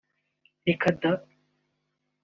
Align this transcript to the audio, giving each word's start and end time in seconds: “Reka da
“Reka 0.67 0.91
da 1.03 1.13